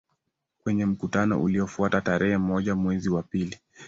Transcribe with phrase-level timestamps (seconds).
[0.63, 3.57] Kwenye mkutano uliofuata tarehe moja mwezi wa pili